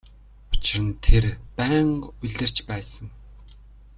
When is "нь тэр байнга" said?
0.85-2.07